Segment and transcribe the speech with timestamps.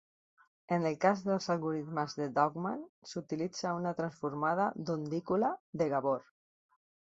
[0.75, 6.29] En el cas dels algorismes de Daugman, s'utilitza una transformada d'ondícula de Gabor.